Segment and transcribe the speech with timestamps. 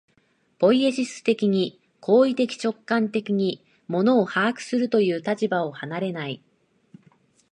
[0.57, 6.41] ポイエシス的に、行為的直観的に物を把握するという立場を離れない。